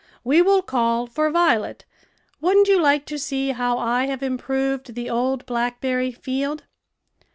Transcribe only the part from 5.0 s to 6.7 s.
old blackberry field?"